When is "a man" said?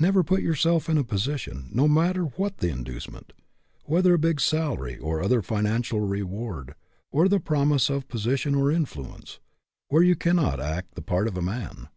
11.36-11.88